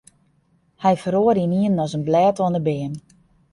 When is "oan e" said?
2.43-2.61